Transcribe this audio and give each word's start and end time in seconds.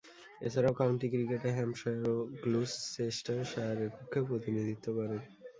এছাড়াও, 0.41 0.73
কাউন্টি 0.73 1.07
ক্রিকেটে 1.09 1.49
হ্যাম্পশায়ার 1.57 2.03
ও 2.09 2.15
গ্লুচেস্টারশায়ারের 2.41 3.89
পক্ষেও 3.95 4.27
প্রতিনিধিত্ব 4.29 4.87
করেন। 4.97 5.21